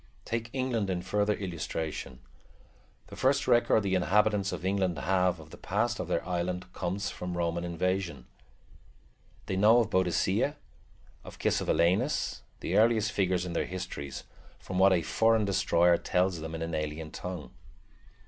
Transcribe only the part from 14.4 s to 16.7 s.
from what a foreign destroyer tells them in